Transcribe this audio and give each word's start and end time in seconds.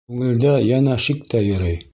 Күңелдә 0.11 0.53
йәнә 0.69 0.97
шик 1.07 1.23
тә 1.35 1.47
йөрөй. 1.53 1.83